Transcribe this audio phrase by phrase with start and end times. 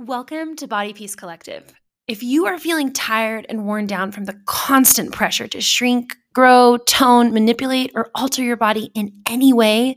[0.00, 1.72] Welcome to Body Peace Collective.
[2.08, 6.78] If you are feeling tired and worn down from the constant pressure to shrink, grow,
[6.78, 9.94] tone, manipulate, or alter your body in any way,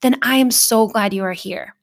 [0.00, 1.74] then I am so glad you are here.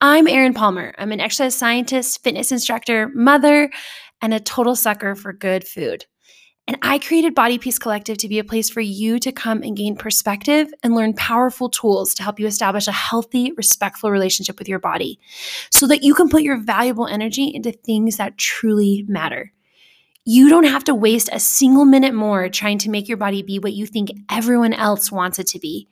[0.00, 0.94] I'm Erin Palmer.
[0.96, 3.70] I'm an exercise scientist, fitness instructor, mother,
[4.22, 6.06] and a total sucker for good food.
[6.66, 9.76] And I created Body Peace Collective to be a place for you to come and
[9.76, 14.68] gain perspective and learn powerful tools to help you establish a healthy, respectful relationship with
[14.68, 15.18] your body
[15.70, 19.52] so that you can put your valuable energy into things that truly matter.
[20.24, 23.58] You don't have to waste a single minute more trying to make your body be
[23.58, 25.86] what you think everyone else wants it to be.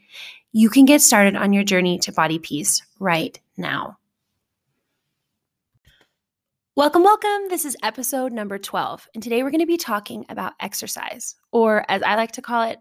[0.52, 3.98] You can get started on your journey to body peace right now.
[6.74, 7.48] Welcome, welcome.
[7.50, 9.06] This is episode number 12.
[9.12, 12.62] And today we're going to be talking about exercise, or as I like to call
[12.62, 12.78] it,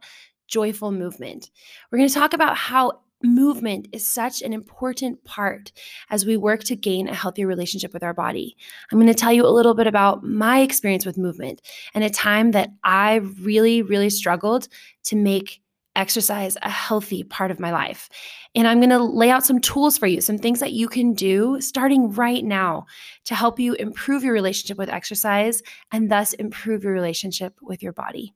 [0.48, 1.52] joyful movement.
[1.92, 5.74] We're going to talk about how movement is such an important part
[6.10, 8.56] as we work to gain a healthier relationship with our body.
[8.90, 11.62] I'm going to tell you a little bit about my experience with movement
[11.94, 14.70] and a time that I really, really struggled
[15.08, 15.62] to make
[16.02, 18.10] exercise a healthy part of my life.
[18.56, 21.14] And I'm going to lay out some tools for you, some things that you can
[21.14, 22.88] do starting right now
[23.26, 27.94] to help you improve your relationship with exercise and thus improve your relationship with your
[27.94, 28.34] body.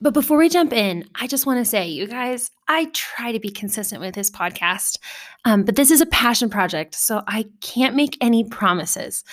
[0.00, 3.40] But before we jump in, I just want to say, you guys, I try to
[3.40, 4.98] be consistent with this podcast,
[5.44, 9.24] um, but this is a passion project, so I can't make any promises.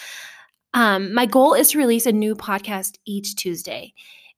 [0.73, 3.93] Um, my goal is to release a new podcast each Tuesday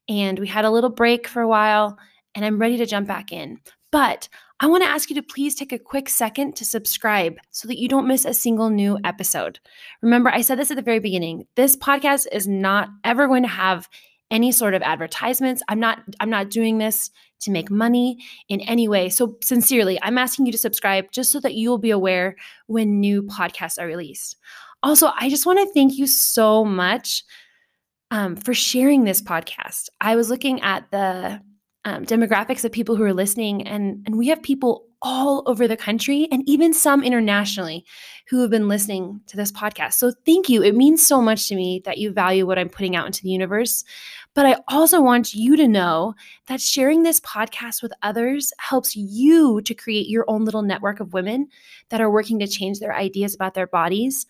[0.08, 1.98] and we had a little break for a while,
[2.34, 3.60] and I'm ready to jump back in.
[3.92, 4.28] But
[4.60, 7.80] I want to ask you to please take a quick second to subscribe so that
[7.80, 9.60] you don't miss a single new episode.
[10.02, 11.46] Remember, I said this at the very beginning.
[11.56, 13.90] This podcast is not ever going to have
[14.32, 15.62] any sort of advertisements.
[15.68, 18.18] I'm not I'm not doing this to make money
[18.50, 19.10] in any way.
[19.10, 22.36] So sincerely, I'm asking you to subscribe just so that you'll be aware
[22.68, 24.38] when new podcasts are released.
[24.84, 27.24] Also, I just want to thank you so much
[28.12, 29.90] um, for sharing this podcast.
[30.02, 31.42] I was looking at the
[31.86, 35.78] um, demographics of people who are listening, and, and we have people all over the
[35.78, 37.86] country and even some internationally
[38.28, 39.94] who have been listening to this podcast.
[39.94, 40.64] So thank you.
[40.64, 43.30] It means so much to me that you value what I'm putting out into the
[43.30, 43.84] universe.
[44.34, 46.16] But I also want you to know
[46.48, 51.14] that sharing this podcast with others helps you to create your own little network of
[51.14, 51.50] women
[51.90, 54.26] that are working to change their ideas about their bodies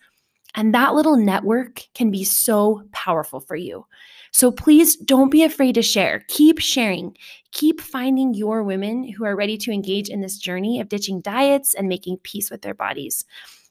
[0.56, 3.86] and that little network can be so powerful for you.
[4.32, 6.24] So please don't be afraid to share.
[6.28, 7.16] Keep sharing.
[7.52, 11.74] Keep finding your women who are ready to engage in this journey of ditching diets
[11.74, 13.24] and making peace with their bodies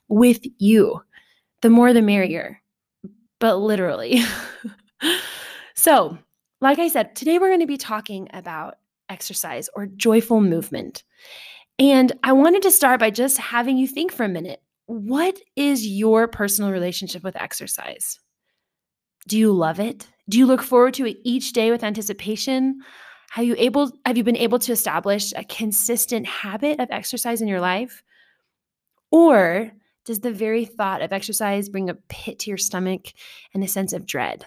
[0.08, 1.02] with you.
[1.62, 2.62] The more the merrier,
[3.40, 4.22] but literally.
[5.74, 6.18] so,
[6.62, 8.76] like I said, today we're going to be talking about
[9.10, 11.04] exercise or joyful movement.
[11.80, 15.86] And I wanted to start by just having you think for a minute what is
[15.86, 18.20] your personal relationship with exercise?
[19.28, 20.08] Do you love it?
[20.30, 22.80] Do you look forward to it each day with anticipation?
[23.32, 27.48] Have you able have you been able to establish a consistent habit of exercise in
[27.48, 28.04] your life?
[29.12, 29.72] Or
[30.06, 33.08] does the very thought of exercise bring a pit to your stomach
[33.54, 34.46] and a sense of dread?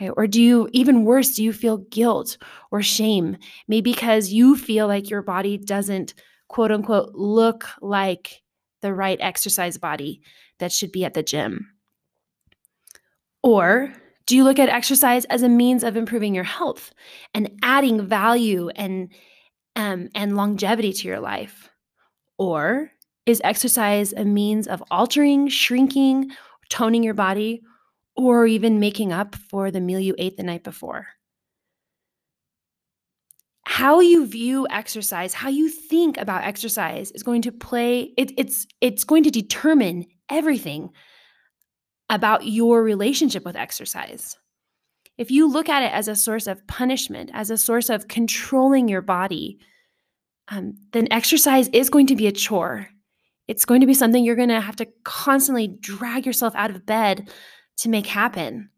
[0.00, 0.10] Right?
[0.16, 2.38] Or do you, even worse, do you feel guilt
[2.70, 3.38] or shame?
[3.66, 6.14] Maybe because you feel like your body doesn't,
[6.48, 8.42] quote unquote, look like
[8.82, 10.22] the right exercise body
[10.58, 11.70] that should be at the gym?
[13.42, 13.92] Or
[14.26, 16.92] do you look at exercise as a means of improving your health
[17.32, 19.12] and adding value and
[19.76, 21.68] um, and longevity to your life?
[22.38, 22.90] Or
[23.24, 26.30] is exercise a means of altering, shrinking,
[26.70, 27.62] toning your body,
[28.16, 31.06] or even making up for the meal you ate the night before?
[33.68, 38.64] How you view exercise, how you think about exercise is going to play it, it's
[38.80, 40.90] it's going to determine everything
[42.08, 44.36] about your relationship with exercise.
[45.18, 48.86] If you look at it as a source of punishment, as a source of controlling
[48.86, 49.58] your body,
[50.46, 52.88] um, then exercise is going to be a chore.
[53.48, 56.86] It's going to be something you're going to have to constantly drag yourself out of
[56.86, 57.30] bed
[57.78, 58.70] to make happen.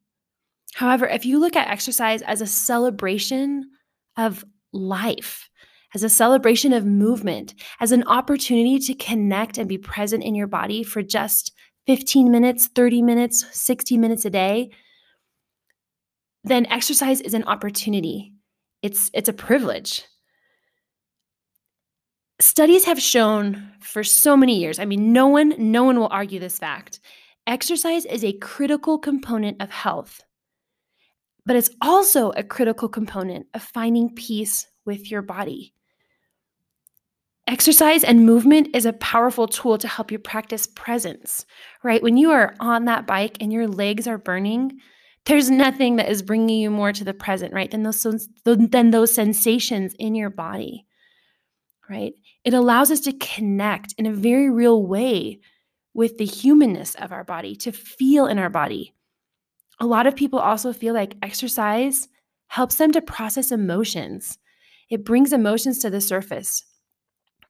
[0.72, 3.68] However, if you look at exercise as a celebration
[4.16, 5.48] of life,
[5.94, 10.46] as a celebration of movement, as an opportunity to connect and be present in your
[10.46, 11.52] body for just
[11.86, 14.70] 15 minutes, 30 minutes, 60 minutes a day,
[16.44, 18.34] then exercise is an opportunity.
[18.82, 20.04] It's, it's a privilege.
[22.40, 26.38] Studies have shown for so many years, I mean, no one, no one will argue
[26.38, 27.00] this fact.
[27.46, 30.22] Exercise is a critical component of health
[31.48, 35.72] but it's also a critical component of finding peace with your body.
[37.46, 41.46] Exercise and movement is a powerful tool to help you practice presence,
[41.82, 42.02] right?
[42.02, 44.78] When you are on that bike and your legs are burning,
[45.24, 47.70] there's nothing that is bringing you more to the present, right?
[47.70, 50.84] Than those than those sensations in your body.
[51.88, 52.12] Right?
[52.44, 55.40] It allows us to connect in a very real way
[55.94, 58.92] with the humanness of our body, to feel in our body.
[59.80, 62.08] A lot of people also feel like exercise
[62.48, 64.38] helps them to process emotions.
[64.90, 66.64] It brings emotions to the surface.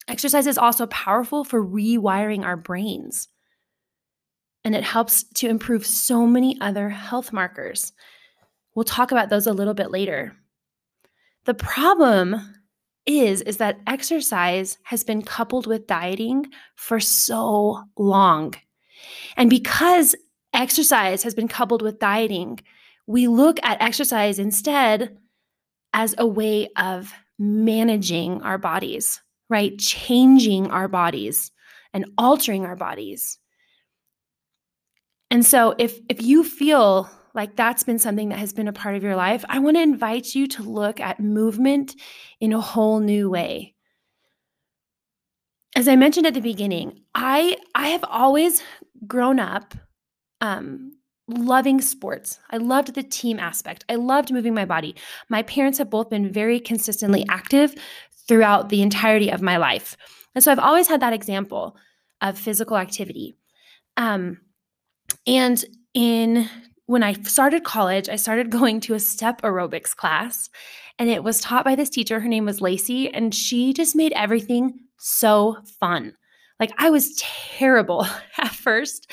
[0.08, 3.28] Exercise is also powerful for rewiring our brains.
[4.64, 7.92] And it helps to improve so many other health markers.
[8.74, 10.36] We'll talk about those a little bit later.
[11.44, 12.54] The problem
[13.06, 16.46] is is that exercise has been coupled with dieting
[16.76, 18.54] for so long.
[19.36, 20.14] And because
[20.52, 22.60] exercise has been coupled with dieting,
[23.06, 25.16] we look at exercise instead
[25.92, 29.78] as a way of managing our bodies right?
[29.78, 31.50] Changing our bodies
[31.92, 33.38] and altering our bodies.
[35.30, 38.96] And so if if you feel like that's been something that has been a part
[38.96, 41.94] of your life, I want to invite you to look at movement
[42.40, 43.74] in a whole new way.
[45.76, 48.62] As I mentioned at the beginning, I I have always
[49.06, 49.74] grown up
[50.40, 50.92] um,
[51.28, 52.38] loving sports.
[52.50, 53.84] I loved the team aspect.
[53.88, 54.94] I loved moving my body.
[55.28, 57.74] My parents have both been very consistently active
[58.26, 59.96] throughout the entirety of my life.
[60.34, 61.76] And so I've always had that example
[62.20, 63.36] of physical activity.
[63.96, 64.40] Um,
[65.26, 65.64] and
[65.94, 66.48] in
[66.86, 70.48] when I started college, I started going to a step aerobics class,
[70.98, 72.20] and it was taught by this teacher.
[72.20, 76.14] Her name was Lacey, and she just made everything so fun.
[76.60, 77.22] Like I was
[77.58, 78.06] terrible
[78.38, 79.10] at first,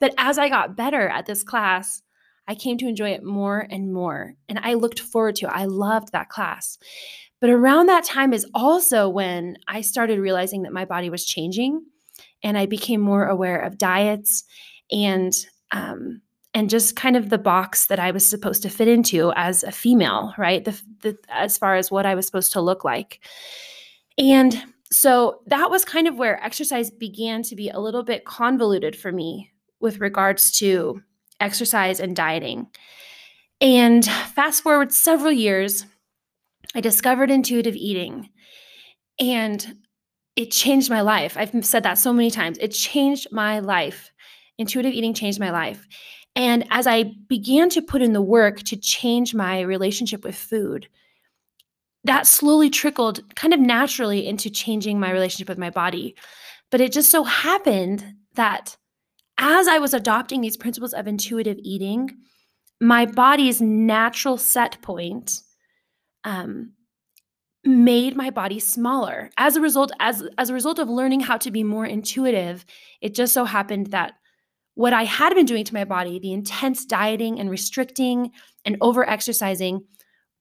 [0.00, 2.02] but as I got better at this class,
[2.48, 4.34] I came to enjoy it more and more.
[4.48, 5.52] And I looked forward to it.
[5.52, 6.78] I loved that class.
[7.40, 11.84] But around that time is also when I started realizing that my body was changing
[12.42, 14.44] and I became more aware of diets
[14.90, 15.32] and
[15.72, 16.22] um,
[16.54, 19.70] and just kind of the box that I was supposed to fit into as a
[19.70, 20.64] female, right?
[20.64, 23.20] The, the, as far as what I was supposed to look like.
[24.16, 28.96] And so that was kind of where exercise began to be a little bit convoluted
[28.96, 29.50] for me
[29.80, 31.02] with regards to
[31.40, 32.68] exercise and dieting.
[33.60, 35.86] And fast forward several years,
[36.74, 38.30] I discovered intuitive eating
[39.18, 39.76] and
[40.36, 41.36] it changed my life.
[41.36, 42.58] I've said that so many times.
[42.58, 44.12] It changed my life.
[44.58, 45.86] Intuitive eating changed my life.
[46.34, 50.88] And as I began to put in the work to change my relationship with food,
[52.06, 56.16] that slowly trickled kind of naturally into changing my relationship with my body.
[56.70, 58.76] But it just so happened that
[59.38, 62.10] as I was adopting these principles of intuitive eating,
[62.80, 65.40] my body's natural set point
[66.24, 66.72] um,
[67.64, 69.30] made my body smaller.
[69.36, 72.64] As a result, as as a result of learning how to be more intuitive,
[73.00, 74.14] it just so happened that
[74.74, 78.32] what I had been doing to my body, the intense dieting and restricting
[78.64, 79.84] and over exercising,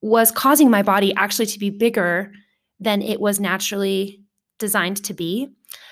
[0.05, 2.31] was causing my body actually to be bigger
[2.79, 4.21] than it was naturally
[4.59, 5.49] designed to be.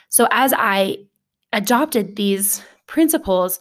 [0.09, 0.97] So as I
[1.51, 3.59] adopted these principles,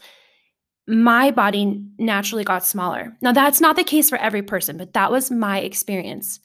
[0.87, 3.17] my body naturally got smaller.
[3.23, 6.39] Now, that's not the case for every person, but that was my experience.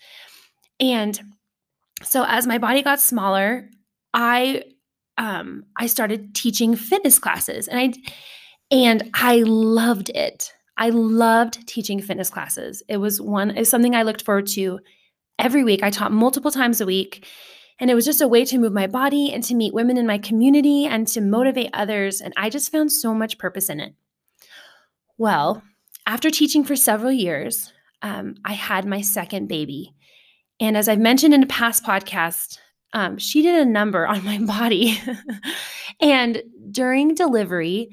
[0.80, 1.20] And
[2.02, 3.70] so as my body got smaller,
[4.14, 4.64] I
[5.18, 7.94] um I started teaching fitness classes and I
[8.72, 10.54] and I loved it.
[10.78, 12.84] I loved teaching fitness classes.
[12.88, 14.80] It was one is something I looked forward to
[15.40, 15.84] every week.
[15.84, 17.26] I taught multiple times a week.
[17.80, 20.08] And it was just a way to move my body and to meet women in
[20.08, 22.22] my community and to motivate others.
[22.22, 23.94] And I just found so much purpose in it.
[25.18, 25.62] Well,
[26.08, 29.94] after teaching for several years, um, I had my second baby.
[30.60, 32.58] And as I've mentioned in a past podcast,
[32.94, 35.00] um, she did a number on my body.
[36.02, 36.42] and
[36.72, 37.90] during delivery,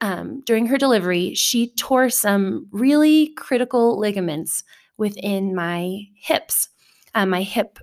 [0.00, 4.62] um, during her delivery, she tore some really critical ligaments
[4.98, 6.68] within my hips,
[7.14, 7.78] uh, my hip,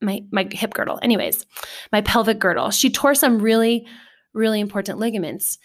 [0.00, 0.98] my my hip girdle.
[1.02, 1.46] Anyways,
[1.92, 2.70] my pelvic girdle.
[2.70, 3.86] She tore some really,
[4.32, 5.58] really important ligaments,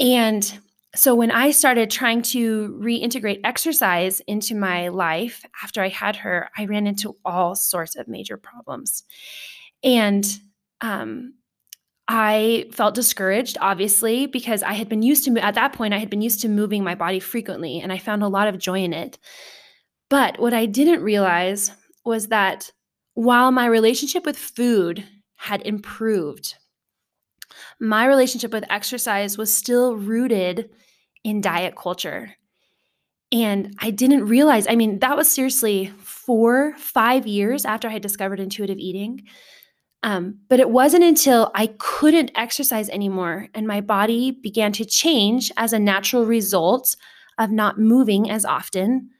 [0.00, 0.60] and
[0.96, 6.50] so when I started trying to reintegrate exercise into my life after I had her,
[6.56, 9.04] I ran into all sorts of major problems.
[9.84, 10.26] And
[10.80, 11.34] um,
[12.12, 16.10] I felt discouraged, obviously, because I had been used to, at that point, I had
[16.10, 18.92] been used to moving my body frequently and I found a lot of joy in
[18.92, 19.16] it.
[20.08, 21.70] But what I didn't realize
[22.04, 22.72] was that
[23.14, 25.04] while my relationship with food
[25.36, 26.56] had improved,
[27.78, 30.68] my relationship with exercise was still rooted
[31.22, 32.34] in diet culture.
[33.30, 38.02] And I didn't realize, I mean, that was seriously four, five years after I had
[38.02, 39.28] discovered intuitive eating.
[40.02, 45.52] Um, but it wasn't until I couldn't exercise anymore and my body began to change
[45.58, 46.96] as a natural result
[47.38, 49.10] of not moving as often.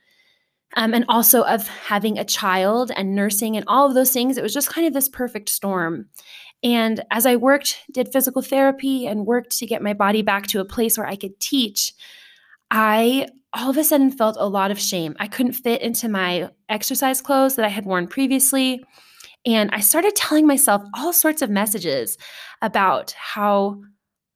[0.76, 4.38] Um, and also of having a child and nursing and all of those things.
[4.38, 6.08] It was just kind of this perfect storm.
[6.62, 10.60] And as I worked, did physical therapy and worked to get my body back to
[10.60, 11.92] a place where I could teach,
[12.70, 15.16] I all of a sudden felt a lot of shame.
[15.18, 18.84] I couldn't fit into my exercise clothes that I had worn previously.
[19.47, 22.18] And I started telling myself all sorts of messages
[22.61, 23.80] about how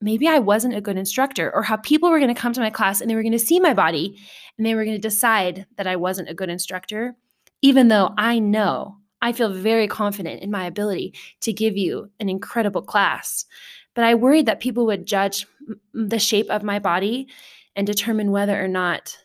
[0.00, 2.70] maybe I wasn't a good instructor or how people were going to come to my
[2.70, 4.18] class and they were going to see my body
[4.56, 7.14] and they were going to decide that I wasn't a good instructor,
[7.62, 12.28] even though I know I feel very confident in my ability to give you an
[12.28, 13.46] incredible class.
[13.94, 15.46] But I worried that people would judge
[15.94, 17.28] the shape of my body
[17.76, 19.16] and determine whether or not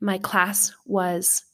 [0.00, 1.44] my class was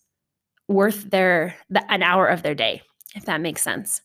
[0.68, 1.56] worth their
[1.88, 2.82] an hour of their day
[3.16, 4.02] if that makes sense.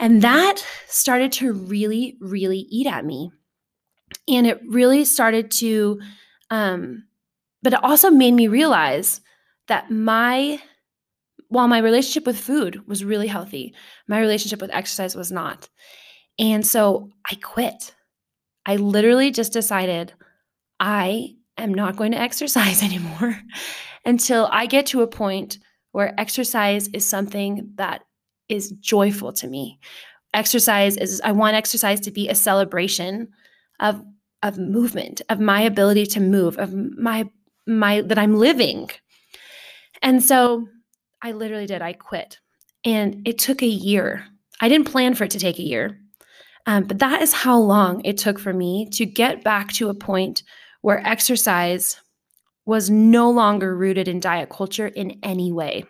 [0.00, 3.30] And that started to really, really eat at me.
[4.28, 6.00] And it really started to,
[6.50, 7.04] um,
[7.62, 9.20] but it also made me realize
[9.68, 10.60] that my,
[11.48, 13.74] while my relationship with food was really healthy,
[14.08, 15.68] my relationship with exercise was not.
[16.38, 17.94] And so I quit.
[18.64, 20.14] I literally just decided
[20.80, 23.40] I am not going to exercise anymore
[24.04, 25.58] until I get to a point
[25.92, 28.02] where exercise is something that
[28.52, 29.78] is joyful to me.
[30.34, 33.28] Exercise is I want exercise to be a celebration
[33.80, 34.02] of
[34.42, 37.28] of movement, of my ability to move, of my
[37.66, 38.90] my that I'm living.
[40.02, 40.68] And so
[41.22, 41.82] I literally did.
[41.82, 42.38] I quit.
[42.84, 44.24] And it took a year.
[44.60, 45.98] I didn't plan for it to take a year.
[46.66, 49.94] Um, but that is how long it took for me to get back to a
[49.94, 50.42] point
[50.80, 52.00] where exercise
[52.64, 55.84] was no longer rooted in diet culture in any way.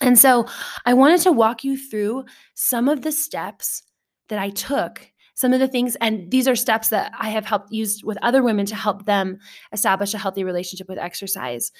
[0.00, 0.46] And so
[0.84, 3.82] I wanted to walk you through some of the steps
[4.28, 7.72] that I took, some of the things, and these are steps that I have helped
[7.72, 9.38] used with other women to help them
[9.72, 11.72] establish a healthy relationship with exercise.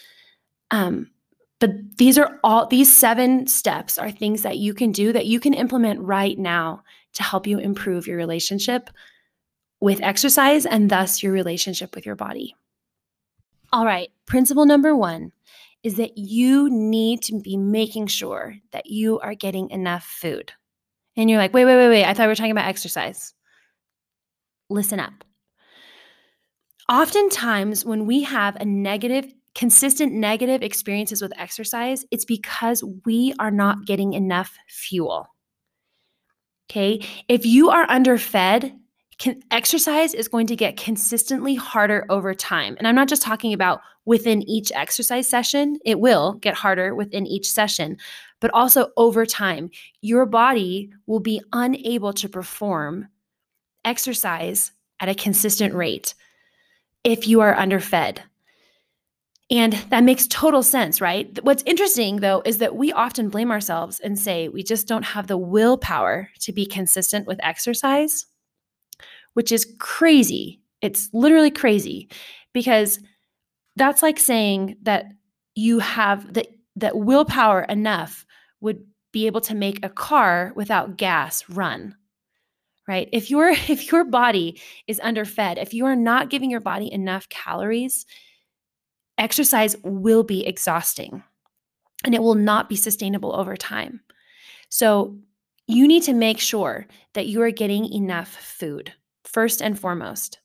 [0.71, 1.11] Um,
[1.59, 5.39] but these are all these seven steps are things that you can do that you
[5.39, 6.83] can implement right now
[7.15, 8.91] to help you improve your relationship
[9.79, 12.57] with exercise and thus your relationship with your body.
[13.73, 15.33] All right, principle number one
[15.83, 20.53] is that you need to be making sure that you are getting enough food.
[21.17, 22.05] And you're like, wait, wait, wait, wait.
[22.05, 23.35] I thought we were talking about exercise.
[24.71, 25.25] Listen up.
[26.89, 33.51] Oftentimes, when we have a negative, consistent negative experiences with exercise, it's because we are
[33.51, 35.27] not getting enough fuel.
[36.71, 37.05] Okay.
[37.29, 38.73] If you are underfed,
[39.23, 42.75] can, exercise is going to get consistently harder over time.
[42.77, 47.25] And I'm not just talking about within each exercise session, it will get harder within
[47.25, 47.99] each session,
[48.41, 49.71] but also over time.
[50.01, 53.07] Your body will be unable to perform
[53.85, 56.15] exercise at a consistent rate
[57.05, 58.23] if you are underfed.
[59.53, 61.39] And that makes total sense, right?
[61.45, 65.29] What's interesting though is that we often blame ourselves and say we just don't have
[65.29, 68.27] the willpower to be consistent with exercise
[69.35, 70.61] which is crazy.
[70.81, 72.09] It's literally crazy
[72.53, 72.99] because
[73.77, 75.07] that's like saying that
[75.55, 78.25] you have that that willpower enough
[78.61, 81.95] would be able to make a car without gas run
[82.89, 83.09] right?
[83.13, 87.29] If your if your body is underfed if you are not giving your body enough
[87.29, 88.07] calories
[89.19, 91.23] exercise will be exhausting
[92.05, 94.01] and it will not be sustainable over time.
[94.69, 95.17] So
[95.69, 98.93] you need to make sure that you are getting enough food
[99.33, 100.39] first and foremost.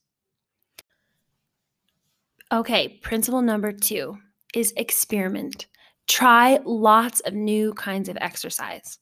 [2.51, 4.17] Okay, principle number two
[4.55, 5.67] is experiment.
[6.07, 8.99] Try lots of new kinds of exercise.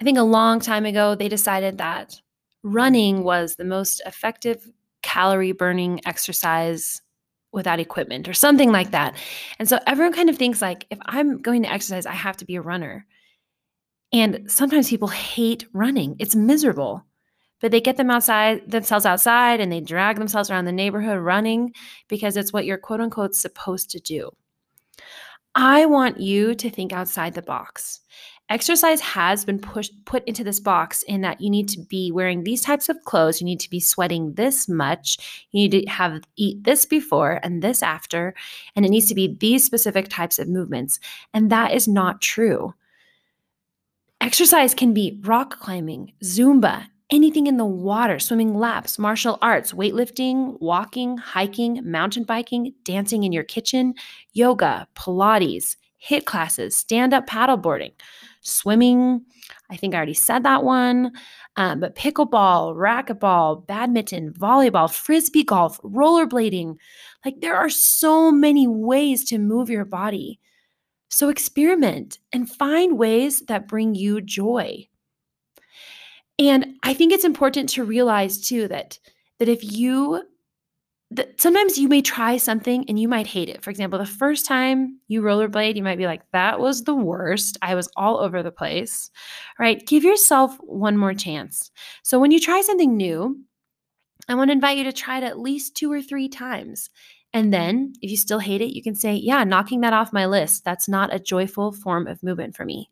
[0.00, 2.20] I think a long time ago, they decided that
[2.62, 4.70] running was the most effective
[5.02, 7.00] calorie burning exercise
[7.52, 9.16] without equipment or something like that.
[9.58, 12.44] And so everyone kind of thinks like if I'm going to exercise, I have to
[12.44, 13.06] be a runner.
[14.12, 16.16] And sometimes people hate running.
[16.18, 17.06] It's miserable
[17.66, 21.74] but they get them outside themselves outside and they drag themselves around the neighborhood running
[22.06, 24.30] because it's what you're quote unquote supposed to do.
[25.56, 28.02] I want you to think outside the box.
[28.48, 32.44] Exercise has been pushed put into this box in that you need to be wearing
[32.44, 36.22] these types of clothes, you need to be sweating this much, you need to have
[36.36, 38.32] eat this before and this after,
[38.76, 41.00] and it needs to be these specific types of movements.
[41.34, 42.74] And that is not true.
[44.20, 50.56] Exercise can be rock climbing, Zumba, anything in the water, swimming laps, martial arts, weightlifting,
[50.60, 53.94] walking, hiking, mountain biking, dancing in your kitchen,
[54.32, 57.92] yoga, Pilates, HIIT classes, stand up paddleboarding,
[58.42, 59.24] swimming,
[59.70, 61.12] I think I already said that one.
[61.56, 66.76] Um, but pickleball, racquetball, badminton, volleyball, frisbee golf, rollerblading
[67.24, 70.38] like there are so many ways to move your body.
[71.08, 74.88] So experiment and find ways that bring you joy.
[76.38, 78.98] And I think it's important to realize too that
[79.38, 80.22] that if you
[81.12, 83.62] that sometimes you may try something and you might hate it.
[83.62, 87.56] For example, the first time you rollerblade, you might be like, that was the worst.
[87.62, 89.10] I was all over the place.
[89.58, 89.86] Right?
[89.86, 91.70] Give yourself one more chance.
[92.02, 93.40] So when you try something new,
[94.28, 96.90] I want to invite you to try it at least two or three times.
[97.36, 100.24] And then, if you still hate it, you can say, Yeah, knocking that off my
[100.24, 100.64] list.
[100.64, 102.88] That's not a joyful form of movement for me.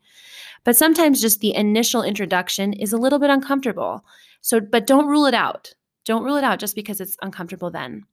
[0.65, 4.05] But sometimes just the initial introduction is a little bit uncomfortable.
[4.43, 5.73] So, but don't rule it out.
[6.05, 8.05] Don't rule it out just because it's uncomfortable then.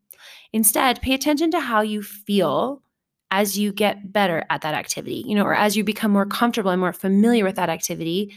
[0.53, 2.81] Instead, pay attention to how you feel
[3.29, 6.71] as you get better at that activity, you know, or as you become more comfortable
[6.71, 8.33] and more familiar with that activity.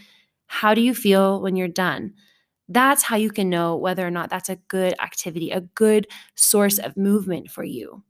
[0.47, 2.15] How do you feel when you're done?
[2.68, 6.78] That's how you can know whether or not that's a good activity, a good source
[6.78, 8.02] of movement for you.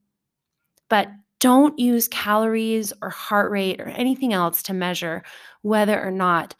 [0.89, 1.09] But
[1.41, 5.23] don't use calories or heart rate or anything else to measure
[5.63, 6.55] whether or not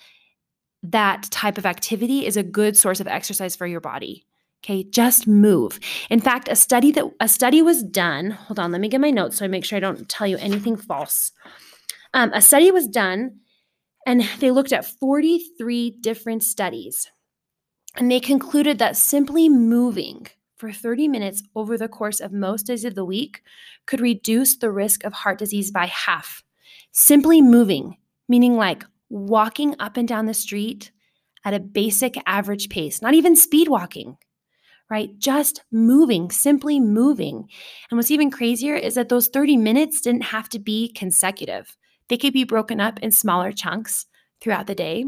[0.83, 4.27] that type of activity is a good source of exercise for your body.
[4.63, 5.79] Okay, just move.
[6.11, 8.31] In fact, a study that a study was done.
[8.31, 10.39] Hold on, let me get my notes so I make sure I don't tell you
[10.39, 11.33] anything false.
[12.15, 13.41] Um, a study was done,
[14.07, 17.11] and they looked at 43 different studies,
[17.97, 22.85] and they concluded that simply moving for 30 minutes over the course of most days
[22.85, 23.43] of the week
[23.87, 26.43] could reduce the risk of heart disease by half.
[26.93, 27.97] Simply moving,
[28.29, 30.91] meaning like walking up and down the street
[31.45, 34.17] at a basic average pace, not even speed walking,
[34.89, 35.19] right?
[35.19, 37.49] Just moving, simply moving.
[37.91, 41.77] And what's even crazier is that those 30 minutes didn't have to be consecutive.
[42.09, 44.07] They could be broken up in smaller chunks
[44.41, 45.05] throughout the day.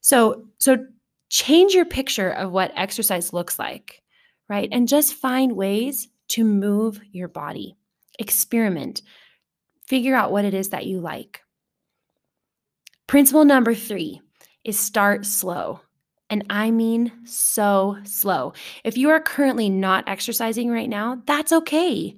[0.00, 0.86] So, so
[1.32, 4.02] change your picture of what exercise looks like,
[4.50, 4.68] right?
[4.70, 7.74] And just find ways to move your body.
[8.18, 9.00] Experiment.
[9.86, 11.40] Figure out what it is that you like.
[13.06, 14.20] Principle number 3
[14.62, 15.80] is start slow.
[16.28, 18.52] And I mean so slow.
[18.84, 22.14] If you are currently not exercising right now, that's okay.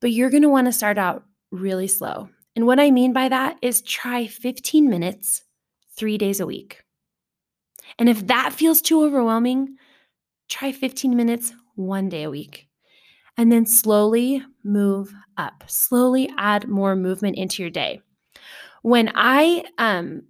[0.00, 2.30] But you're want to start out really slow.
[2.56, 5.44] And what I mean by that is try 15 minutes
[5.94, 6.82] three days a week.
[8.00, 9.76] And if that feels too overwhelming,
[10.48, 12.66] try 15 minutes one day a week.
[13.36, 18.00] And then slowly move up, slowly add more movement into your day.
[18.82, 20.22] When I um,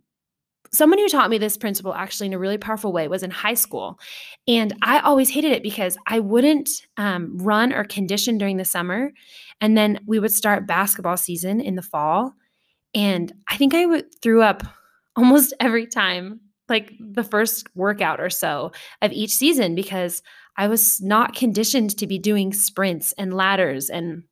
[0.72, 3.54] someone who taught me this principle actually in a really powerful way was in high
[3.54, 3.98] school.
[4.46, 9.12] And I always hated it because I wouldn't um, run or condition during the summer.
[9.60, 12.34] And then we would start basketball season in the fall.
[12.94, 14.62] And I think I threw up
[15.16, 20.22] almost every time, like the first workout or so of each season, because
[20.56, 24.22] I was not conditioned to be doing sprints and ladders and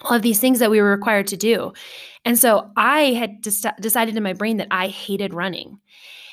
[0.00, 1.72] all of these things that we were required to do.
[2.24, 5.78] And so I had decided in my brain that I hated running.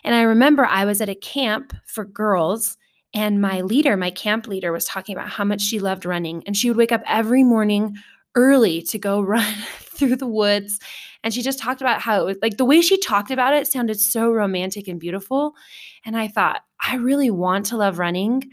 [0.06, 2.78] And I remember I was at a camp for girls,
[3.14, 6.44] and my leader, my camp leader, was talking about how much she loved running.
[6.46, 7.98] And she would wake up every morning
[8.36, 10.80] early to go run through the woods.
[11.24, 13.68] And she just talked about how it was like the way she talked about it
[13.68, 15.54] sounded so romantic and beautiful.
[16.06, 18.50] And I thought, I really want to love running,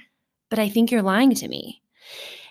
[0.51, 1.83] but I think you're lying to me.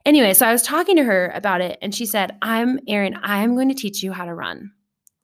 [0.06, 3.56] Anyway, so I was talking to her about it and she said, I'm Erin, I'm
[3.56, 4.72] going to teach you how to run.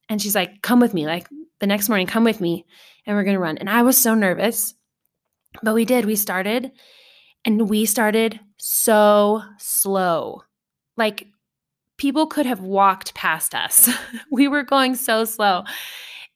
[0.09, 1.05] And she's like, come with me.
[1.05, 1.27] Like
[1.59, 2.65] the next morning, come with me
[3.05, 3.59] and we're going to run.
[3.59, 4.73] And I was so nervous,
[5.61, 6.05] but we did.
[6.05, 6.71] We started
[7.45, 10.41] and we started so slow.
[10.97, 11.27] Like
[12.01, 13.87] people could have walked past us.
[14.31, 15.63] we were going so slow.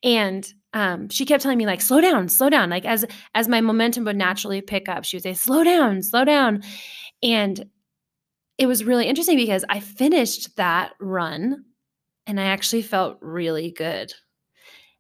[0.04, 3.62] And um, she kept telling me like slow down slow down like as as my
[3.62, 6.62] momentum would naturally pick up she would say slow down slow down
[7.24, 7.66] and
[8.58, 11.64] it was really interesting because I finished that run
[12.28, 14.14] and I actually felt really good.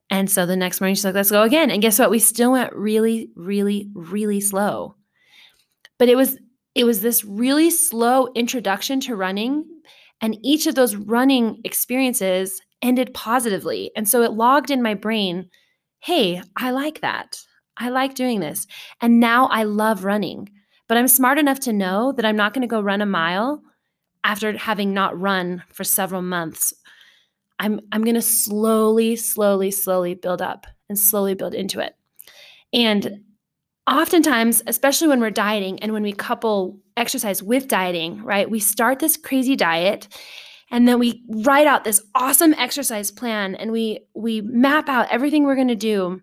[0.10, 1.72] And so the next morning she's like, let's go again.
[1.72, 2.10] And guess what?
[2.10, 4.96] We still went really, really, really slow.
[6.00, 6.38] But it was
[6.76, 9.66] it was this really slow introduction to running.
[10.26, 13.92] And each of those running experiences ended positively.
[13.96, 15.52] And so it logged in my brain,
[16.00, 17.40] hey, I like that.
[17.78, 18.66] I like doing this.
[19.02, 20.50] And now I love running.
[20.88, 23.62] But I'm smart enough to know that I'm not going to go run a mile
[24.24, 26.74] after having not run for several months.
[27.60, 31.96] I'm I'm going to slowly slowly slowly build up and slowly build into it.
[32.74, 33.22] And
[33.88, 38.50] oftentimes, especially when we're dieting and when we couple exercise with dieting, right?
[38.50, 40.08] We start this crazy diet
[40.72, 45.44] and then we write out this awesome exercise plan and we we map out everything
[45.44, 46.22] we're going to do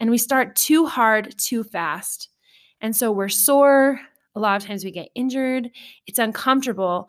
[0.00, 2.28] and we start too hard too fast.
[2.80, 4.00] And so we're sore.
[4.34, 5.70] A lot of times we get injured.
[6.06, 7.08] It's uncomfortable.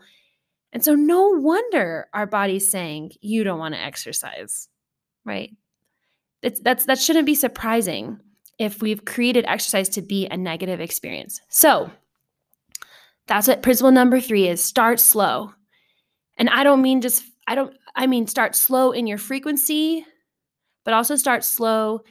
[0.71, 4.69] And so no wonder our body's saying, you don't want to exercise,
[5.25, 5.51] right?
[6.41, 8.19] It's, that's, that shouldn't be surprising
[8.59, 11.41] if we've created exercise to be a negative experience.
[11.49, 11.91] So
[13.27, 15.53] that's what principle number three is start slow.
[16.37, 20.05] And I don't mean just, I don't, I mean start slow in your frequency,
[20.85, 22.01] but also start slow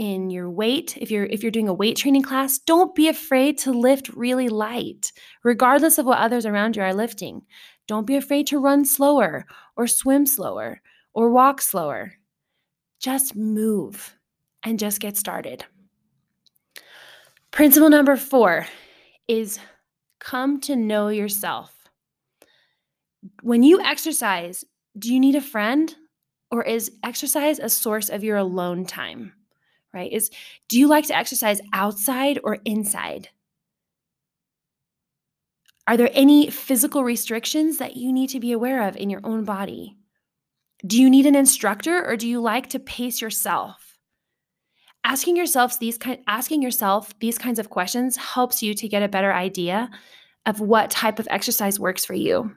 [0.00, 0.96] in your weight.
[0.96, 4.48] If you're if you're doing a weight training class don't be afraid to lift really
[4.48, 5.12] light
[5.44, 7.42] regardless of what others around you are lifting.
[7.86, 9.44] Don't be afraid to run slower
[9.76, 10.80] or swim slower
[11.12, 12.14] or walk slower.
[12.98, 14.16] Just move
[14.62, 15.66] and just get started.
[17.50, 18.66] Principle number 4
[19.28, 19.58] is
[20.20, 21.74] come to know yourself
[23.42, 24.64] when you exercise
[24.98, 25.94] do you need a friend
[26.50, 29.32] or is exercise a source of your alone time
[29.92, 30.12] right?
[30.12, 30.30] Is
[30.68, 33.28] do you like to exercise outside or inside?
[35.86, 39.44] Are there any physical restrictions that you need to be aware of in your own
[39.44, 39.96] body?
[40.86, 43.89] Do you need an instructor or do you like to pace yourself?
[45.10, 49.08] Asking yourself these kind asking yourself these kinds of questions helps you to get a
[49.08, 49.90] better idea
[50.46, 52.54] of what type of exercise works for you.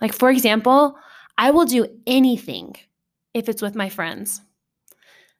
[0.00, 0.96] Like for example,
[1.36, 2.76] I will do anything
[3.34, 4.40] if it's with my friends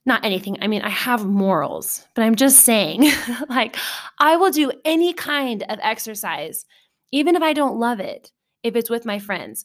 [0.06, 0.56] not anything.
[0.62, 3.10] I mean, I have morals, but I'm just saying,
[3.48, 3.76] like,
[4.20, 6.64] I will do any kind of exercise,
[7.10, 8.30] even if I don't love it,
[8.62, 9.64] if it's with my friends.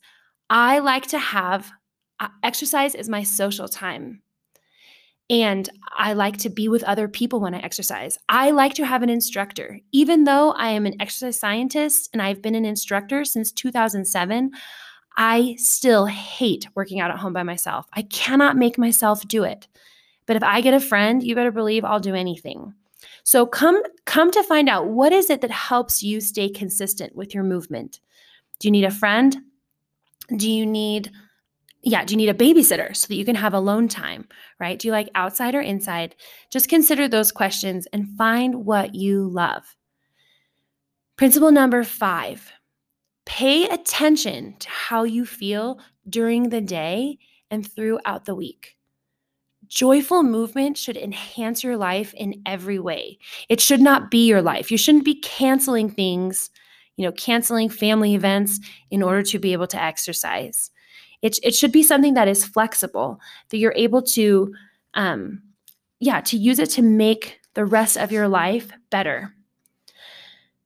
[0.50, 1.72] I like to have
[2.20, 4.24] uh, exercise is my social time.
[5.32, 8.20] And I like to be with other people when I exercise.
[8.28, 9.80] I like to have an instructor.
[9.94, 14.52] Even though I am an exercise scientist and I've been an instructor since 2007,
[15.18, 17.88] I still hate working out at home by myself.
[17.94, 19.70] I cannot make myself do it.
[20.26, 22.74] But if I get a friend, you better believe I'll do anything.
[23.24, 27.34] So come come to find out what is it that helps you stay consistent with
[27.34, 28.02] your movement.
[28.60, 29.38] Do you need a friend?
[30.36, 31.10] Do you need
[31.84, 34.28] yeah, do you need a babysitter so that you can have alone time,
[34.60, 34.78] right?
[34.78, 36.16] Do you like outside or inside?
[36.52, 39.76] Just consider those questions and find what you love.
[41.18, 42.52] Principle number 5.
[43.26, 47.18] Pay attention to how you feel during the day
[47.50, 48.76] and throughout the week.
[49.68, 53.20] Joyful movement should enhance your life in every way.
[53.50, 54.70] It should not be your life.
[54.70, 56.50] You shouldn't be canceling things,
[56.98, 60.72] you know, canceling family events in order to be able to exercise.
[61.22, 64.54] It, it should be something that is flexible, that you're able to,
[64.94, 65.44] um,
[66.00, 69.34] yeah, to use it to make the rest of your life better.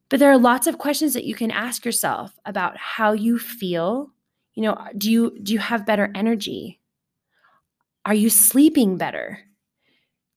[0.10, 4.12] But there are lots of questions that you can ask yourself about how you feel.
[4.54, 6.80] You know, do you do you have better energy?
[8.06, 9.40] Are you sleeping better?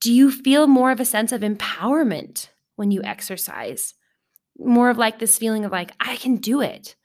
[0.01, 3.93] Do you feel more of a sense of empowerment when you exercise?
[4.57, 6.95] More of like this feeling of like, I can do it.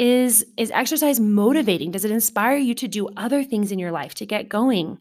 [0.00, 1.90] Is, is exercise motivating?
[1.90, 4.98] Does it inspire you to do other things in your life to get going?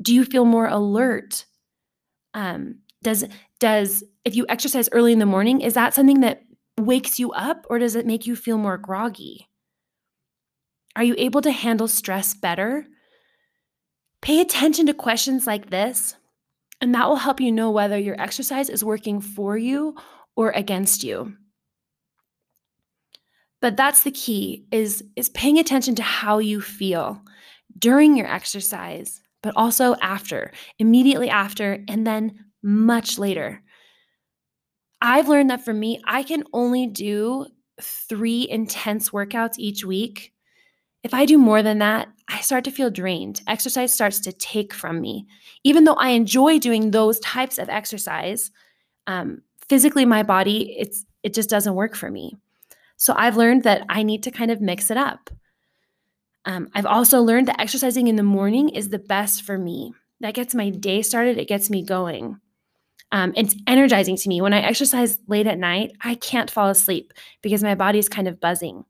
[0.00, 1.44] Do you feel more alert?
[2.32, 3.24] Um, does
[3.58, 6.42] does if you exercise early in the morning, is that something that
[6.78, 9.48] wakes you up or does it make you feel more groggy?
[10.94, 12.86] Are you able to handle stress better?
[14.22, 16.14] Pay attention to questions like this,
[16.80, 19.96] and that will help you know whether your exercise is working for you
[20.36, 21.36] or against you.
[23.66, 27.20] But that's the key is, is paying attention to how you feel
[27.76, 33.60] during your exercise, but also after, immediately after, and then much later.
[35.02, 37.46] I've learned that for me, I can only do
[37.82, 40.32] three intense workouts each week
[41.02, 43.40] if I do more than that, I start to feel drained.
[43.48, 45.26] Exercise starts to take from me.
[45.64, 48.52] Even though I enjoy doing those types of exercise,
[49.08, 52.36] um, physically my body it's it just doesn't work for me.
[52.96, 55.30] So I've learned that I need to kind of mix it up.
[56.44, 59.92] Um, I've also learned that exercising in the morning is the best for me.
[60.20, 61.38] That gets my day started.
[61.38, 62.40] It gets me going.
[63.12, 64.40] Um, it's energizing to me.
[64.40, 68.28] When I exercise late at night, I can't fall asleep because my body is kind
[68.28, 68.84] of buzzing.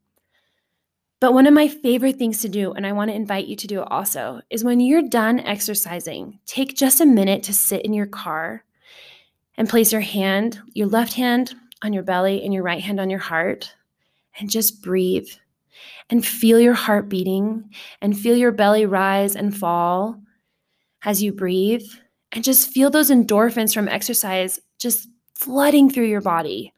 [1.19, 3.67] But one of my favorite things to do, and I want to invite you to
[3.67, 7.95] do it also, is when you're done exercising, take just a minute to sit in
[7.95, 8.65] your car
[9.57, 13.09] and place your hand, your left hand on your belly and your right hand on
[13.09, 13.75] your heart,
[14.39, 15.29] and just breathe
[16.11, 17.71] and feel your heart beating
[18.01, 20.21] and feel your belly rise and fall
[21.05, 21.87] as you breathe.
[22.33, 26.73] And just feel those endorphins from exercise just flooding through your body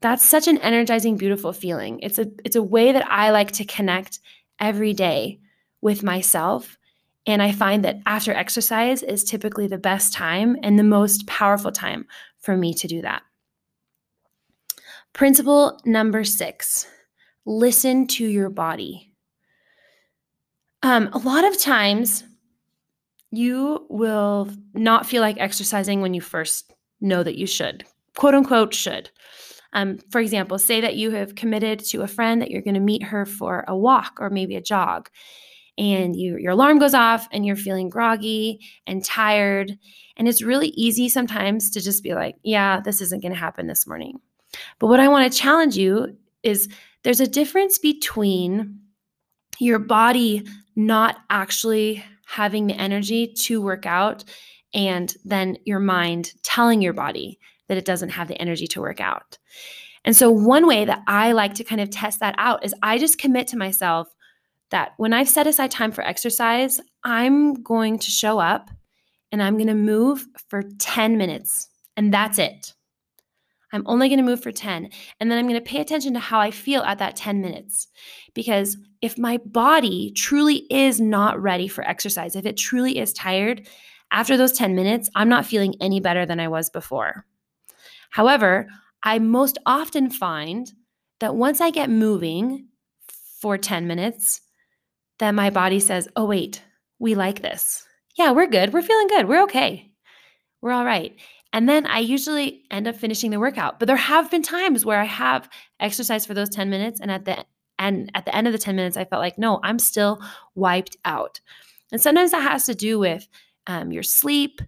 [0.00, 3.64] that's such an energizing beautiful feeling it's a it's a way that i like to
[3.64, 4.20] connect
[4.60, 5.38] every day
[5.80, 6.78] with myself
[7.26, 11.72] And I find that after exercise is typically the best time and the most powerful
[11.72, 12.06] time
[12.38, 13.22] for me to do that.
[15.12, 16.86] Principle number six
[17.44, 19.10] listen to your body.
[20.82, 22.22] Um, a lot of times,
[23.30, 27.84] you will not feel like exercising when you first know that you should,
[28.16, 29.10] quote unquote, should.
[29.72, 32.80] Um, for example, say that you have committed to a friend that you're going to
[32.80, 35.10] meet her for a walk or maybe a jog,
[35.76, 39.78] and you, your alarm goes off and you're feeling groggy and tired.
[40.16, 43.66] And it's really easy sometimes to just be like, yeah, this isn't going to happen
[43.68, 44.18] this morning.
[44.78, 46.68] But what I want to challenge you is
[47.02, 48.80] there's a difference between
[49.58, 54.24] your body not actually having the energy to work out
[54.74, 59.00] and then your mind telling your body that it doesn't have the energy to work
[59.00, 59.38] out.
[60.04, 62.98] And so, one way that I like to kind of test that out is I
[62.98, 64.08] just commit to myself
[64.70, 68.70] that when I've set aside time for exercise, I'm going to show up
[69.32, 72.74] and I'm going to move for 10 minutes, and that's it.
[73.72, 74.88] I'm only going to move for 10.
[75.20, 77.88] And then I'm going to pay attention to how I feel at that 10 minutes.
[78.34, 83.68] Because if my body truly is not ready for exercise, if it truly is tired,
[84.10, 87.26] after those 10 minutes, I'm not feeling any better than I was before.
[88.10, 88.68] However,
[89.02, 90.72] I most often find
[91.20, 92.68] that once I get moving
[93.40, 94.40] for 10 minutes,
[95.18, 96.62] that my body says, oh, wait,
[96.98, 97.84] we like this.
[98.16, 98.72] Yeah, we're good.
[98.72, 99.28] We're feeling good.
[99.28, 99.92] We're okay.
[100.60, 101.14] We're all right.
[101.58, 103.80] And then I usually end up finishing the workout.
[103.80, 105.48] But there have been times where I have
[105.80, 107.44] exercised for those 10 minutes and at the
[107.80, 110.22] and at the end of the 10 minutes I felt like no, I'm still
[110.54, 111.40] wiped out.
[111.90, 113.26] And sometimes that has to do with
[113.66, 114.60] um, your sleep,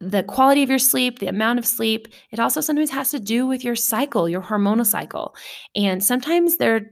[0.00, 2.08] the quality of your sleep, the amount of sleep.
[2.30, 5.36] It also sometimes has to do with your cycle, your hormonal cycle.
[5.76, 6.90] And sometimes there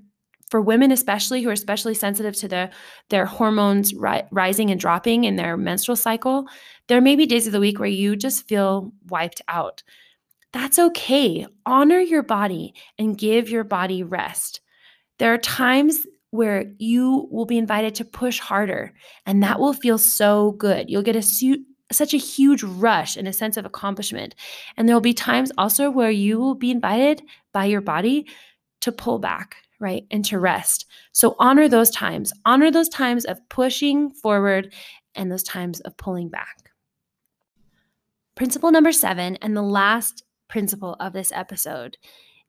[0.50, 2.70] for women especially who are especially sensitive to the,
[3.10, 6.46] their hormones ri- rising and dropping in their menstrual cycle
[6.88, 9.82] there may be days of the week where you just feel wiped out.
[10.52, 11.46] That's okay.
[11.64, 14.60] Honor your body and give your body rest.
[15.18, 18.92] There are times where you will be invited to push harder
[19.24, 20.90] and that will feel so good.
[20.90, 21.60] You'll get a suit
[21.92, 24.34] such a huge rush and a sense of accomplishment.
[24.76, 28.26] And there will be times also where you will be invited by your body
[28.80, 30.04] to pull back right?
[30.10, 30.86] And to rest.
[31.12, 32.32] So honor those times.
[32.44, 34.72] Honor those times of pushing forward
[35.14, 36.70] and those times of pulling back.
[38.34, 41.96] Principle number seven, and the last principle of this episode,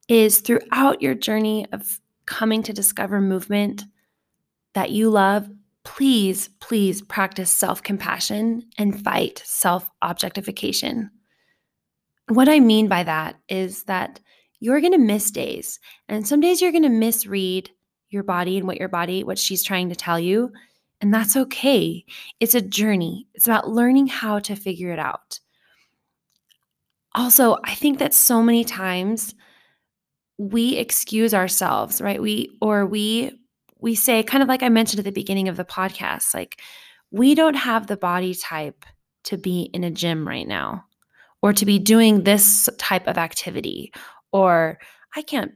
[0.09, 3.85] is throughout your journey of coming to discover movement
[4.73, 5.49] that you love,
[5.83, 11.09] please, please practice self compassion and fight self objectification.
[12.27, 14.19] What I mean by that is that
[14.59, 15.79] you're going to miss days.
[16.07, 17.69] And some days you're going to misread
[18.09, 20.51] your body and what your body, what she's trying to tell you.
[21.01, 22.05] And that's okay.
[22.39, 25.39] It's a journey, it's about learning how to figure it out.
[27.13, 29.33] Also, I think that so many times
[30.37, 32.21] we excuse ourselves, right?
[32.21, 33.31] We, or we,
[33.79, 36.61] we say, kind of like I mentioned at the beginning of the podcast, like,
[37.09, 38.85] we don't have the body type
[39.25, 40.83] to be in a gym right now
[41.41, 43.91] or to be doing this type of activity
[44.31, 44.79] or
[45.15, 45.51] I can't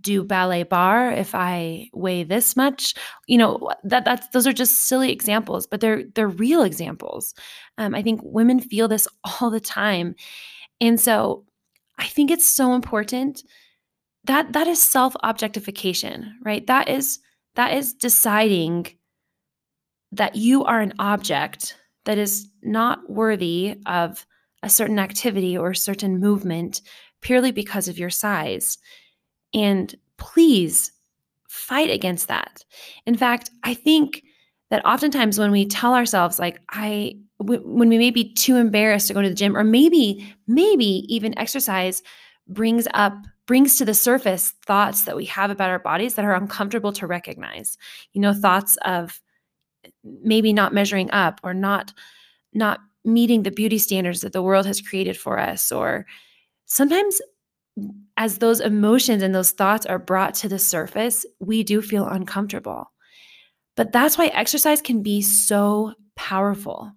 [0.00, 2.94] do ballet barre if I weigh this much.
[3.26, 7.34] You know, that that's those are just silly examples, but they're they're real examples.
[7.78, 9.06] Um, I think women feel this
[9.40, 10.14] all the time.
[10.80, 11.44] And so
[11.98, 13.44] I think it's so important
[14.24, 16.66] that that is self-objectification, right?
[16.66, 17.18] That is
[17.56, 18.86] that is deciding
[20.12, 24.26] that you are an object that is not worthy of
[24.62, 26.80] a certain activity or a certain movement
[27.24, 28.78] purely because of your size.
[29.52, 30.92] And please
[31.48, 32.64] fight against that.
[33.06, 34.22] In fact, I think
[34.70, 39.14] that oftentimes when we tell ourselves, like, I, when we may be too embarrassed to
[39.14, 42.02] go to the gym, or maybe, maybe even exercise
[42.46, 43.14] brings up,
[43.46, 47.06] brings to the surface thoughts that we have about our bodies that are uncomfortable to
[47.06, 47.76] recognize.
[48.12, 49.20] You know, thoughts of
[50.22, 51.92] maybe not measuring up or not,
[52.52, 56.06] not meeting the beauty standards that the world has created for us, or
[56.66, 57.20] sometimes
[58.16, 62.90] as those emotions and those thoughts are brought to the surface, we do feel uncomfortable.
[63.76, 66.92] But that's why exercise can be so powerful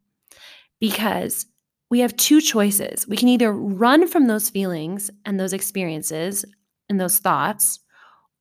[0.80, 1.48] because
[1.90, 3.08] we have two choices.
[3.08, 6.46] We can either run from those feelings and those experiences
[6.90, 7.80] and those thoughts,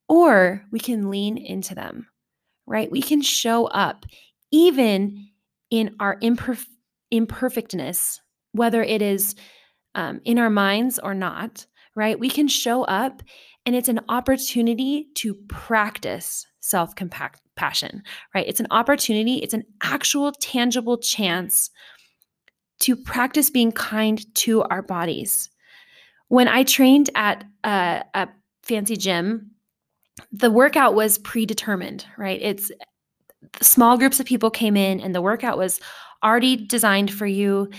[0.08, 2.08] or we can lean into them,
[2.66, 2.90] right?
[2.90, 4.04] We can show up
[4.52, 5.28] even
[5.70, 6.66] in our imperf-
[7.10, 8.20] imperfectness,
[8.52, 9.34] whether it is
[9.96, 12.20] um, in our minds or not, right?
[12.20, 13.22] We can show up
[13.66, 18.46] And it's an opportunity to practice self compassion, right?
[18.46, 21.70] It's an opportunity, it's an actual tangible chance
[22.80, 25.50] to practice being kind to our bodies.
[26.28, 28.28] When I trained at a, a
[28.62, 29.50] fancy gym,
[30.30, 32.40] the workout was predetermined, right?
[32.40, 32.70] It's
[33.62, 35.80] small groups of people came in and the workout was
[36.22, 37.70] already designed for you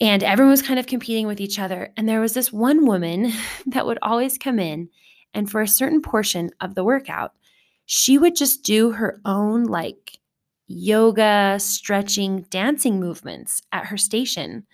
[0.00, 1.92] and everyone was kind of competing with each other.
[1.96, 3.32] And there was this one woman
[3.66, 4.88] that would always come in
[5.34, 7.32] and for a certain portion of the workout
[7.88, 10.18] she would just do her own like
[10.66, 14.66] yoga stretching dancing movements at her station.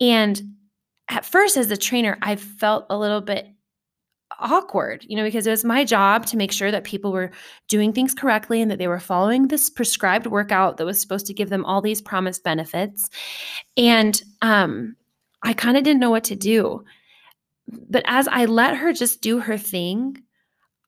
[0.00, 0.42] And
[1.08, 3.46] at first as a trainer i felt a little bit
[4.38, 7.30] awkward, you know, because it was my job to make sure that people were
[7.68, 11.34] doing things correctly and that they were following this prescribed workout that was supposed to
[11.34, 13.10] give them all these promised benefits.
[13.76, 14.96] And um,
[15.42, 16.84] I kind of didn't know what to do.
[17.68, 20.18] But as I let her just do her thing,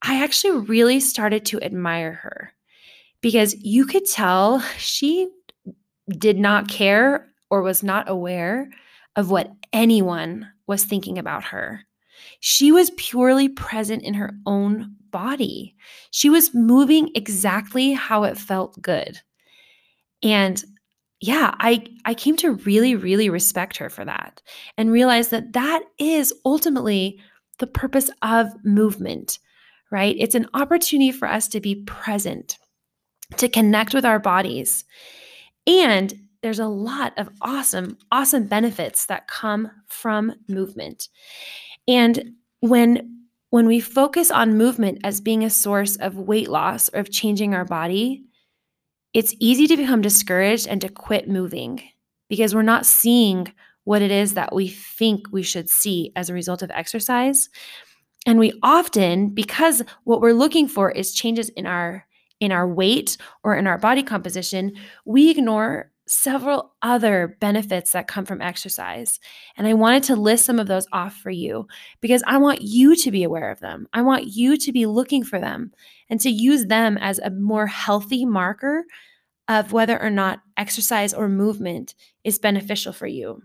[0.01, 2.53] I actually really started to admire her
[3.21, 5.29] because you could tell she
[6.09, 8.69] did not care or was not aware
[9.15, 11.86] of what anyone was thinking about her.
[12.39, 15.75] She was purely present in her own body.
[16.11, 19.19] She was moving exactly how it felt good.
[20.23, 20.63] And
[21.19, 24.41] yeah, I I came to really really respect her for that
[24.77, 27.19] and realize that that is ultimately
[27.59, 29.39] the purpose of movement,
[29.91, 30.15] right?
[30.19, 32.57] It's an opportunity for us to be present,
[33.37, 34.85] to connect with our bodies.
[35.65, 41.09] And there's a lot of awesome awesome benefits that come from movement.
[41.87, 43.13] And when
[43.49, 47.53] when we focus on movement as being a source of weight loss or of changing
[47.55, 48.25] our body,
[49.13, 51.81] it's easy to become discouraged and to quit moving
[52.29, 53.51] because we're not seeing
[53.85, 57.47] what it is that we think we should see as a result of exercise.
[58.25, 62.05] And we often, because what we're looking for is changes in our
[62.39, 64.73] in our weight or in our body composition,
[65.05, 69.19] we ignore several other benefits that come from exercise.
[69.57, 71.67] And I wanted to list some of those off for you
[72.01, 73.87] because I want you to be aware of them.
[73.93, 75.71] I want you to be looking for them
[76.09, 78.85] and to use them as a more healthy marker
[79.47, 83.41] of whether or not exercise or movement is beneficial for you.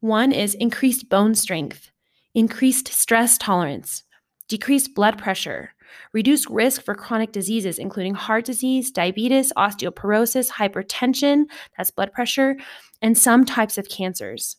[0.00, 1.90] One is increased bone strength,
[2.34, 4.02] increased stress tolerance,
[4.48, 5.73] decreased blood pressure,
[6.12, 11.44] reduce risk for chronic diseases, including heart disease, diabetes, osteoporosis, hypertension,
[11.76, 12.56] that's blood pressure,
[13.02, 14.56] and some types of cancers.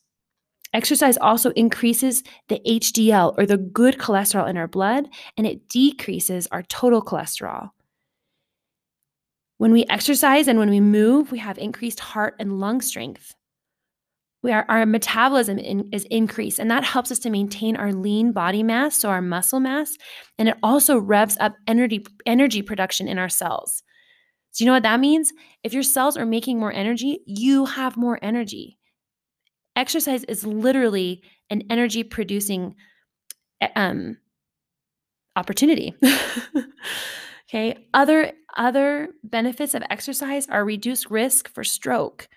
[0.74, 6.48] Exercise also increases the HDL or the good cholesterol in our blood, and it decreases
[6.52, 7.70] our total cholesterol.
[9.58, 13.35] When we exercise and when we move, we have increased heart and lung strength
[14.46, 18.32] we are, our metabolism in, is increased and that helps us to maintain our lean
[18.32, 19.98] body mass so our muscle mass
[20.38, 23.82] and it also revs up energy energy production in our cells.
[24.56, 25.34] Do you know what that means?
[25.64, 28.78] If your cells are making more energy you have more energy.
[29.76, 32.76] Exercise is literally an energy producing
[33.76, 34.18] um,
[35.36, 35.96] opportunity.
[37.48, 42.28] Okay other other benefits of exercise are reduced risk for stroke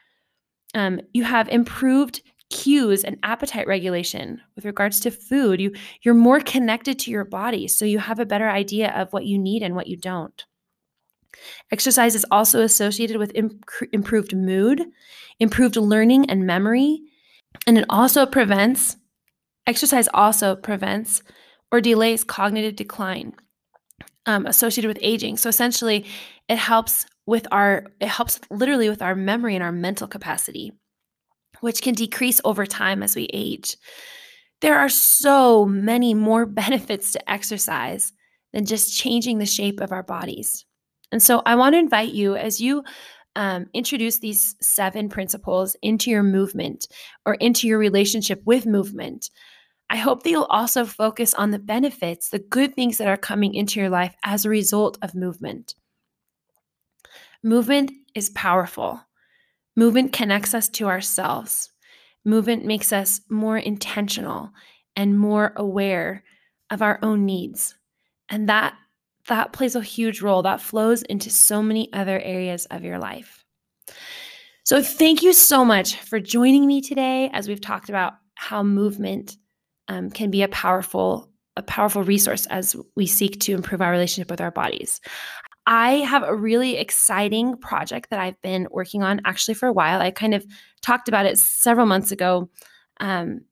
[0.74, 5.60] um, you have improved cues and appetite regulation with regards to food.
[5.60, 9.26] You you're more connected to your body, so you have a better idea of what
[9.26, 10.44] you need and what you don't.
[11.70, 14.82] Exercise is also associated with imp- improved mood,
[15.38, 17.00] improved learning and memory,
[17.66, 18.96] and it also prevents
[19.66, 21.22] exercise also prevents
[21.70, 23.34] or delays cognitive decline
[24.24, 25.36] um, associated with aging.
[25.36, 26.06] So essentially,
[26.48, 30.72] it helps with our it helps literally with our memory and our mental capacity
[31.60, 33.76] which can decrease over time as we age
[34.60, 38.12] there are so many more benefits to exercise
[38.52, 40.64] than just changing the shape of our bodies
[41.12, 42.82] and so i want to invite you as you
[43.36, 46.88] um, introduce these seven principles into your movement
[47.24, 49.30] or into your relationship with movement
[49.90, 53.54] I hope that you'll also focus on the benefits, the good things that are coming
[53.54, 55.74] into your life as a result of movement.
[57.42, 59.00] Movement is powerful.
[59.76, 61.70] Movement connects us to ourselves.
[62.24, 64.50] Movement makes us more intentional
[64.96, 66.24] and more aware
[66.70, 67.74] of our own needs.
[68.28, 68.74] And that
[69.28, 73.44] that plays a huge role that flows into so many other areas of your life.
[74.64, 79.36] So thank you so much for joining me today as we've talked about how movement
[79.88, 84.30] um, can be a powerful a powerful resource as we seek to improve our relationship
[84.30, 85.00] with our bodies.
[85.68, 90.00] I have a really exciting project that I've been working on actually for a while.
[90.00, 90.46] I kind of
[90.80, 92.48] talked about it several months ago.
[93.00, 93.42] Um,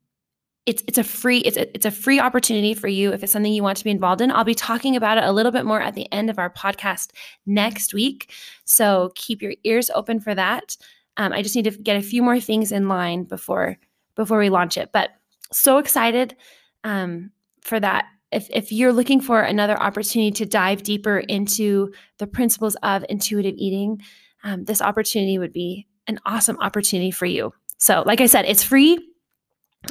[0.65, 3.53] it's it's a free it's a, it's a free opportunity for you if it's something
[3.53, 4.33] you want to be involved in.
[4.33, 7.11] I'll be talking about it a little bit more at the end of our podcast
[7.45, 8.33] next week.
[8.65, 10.77] So keep your ears open for that.
[11.19, 13.77] Um, I just need to get a few more things in line before
[14.15, 14.91] before we launch it.
[14.91, 15.11] But
[15.53, 16.35] so excited
[16.83, 18.07] um, for that.
[18.37, 23.55] If, if you're looking for another opportunity to dive deeper into the principles of intuitive
[23.57, 24.03] eating,
[24.45, 27.53] um, this opportunity would be an awesome opportunity for you.
[27.79, 28.99] So, like I said, it's free.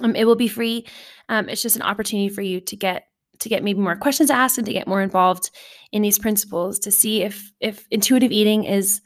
[0.04, 0.86] Um, it will be free.
[1.28, 3.06] Um, it's just an opportunity for you to get
[3.40, 5.50] to get maybe more questions asked and to get more involved
[5.92, 9.02] in these principles to see if if intuitive eating is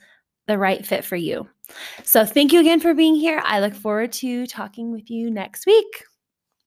[0.47, 1.47] the right fit for you.
[2.03, 3.41] So thank you again for being here.
[3.45, 6.03] I look forward to talking with you next week.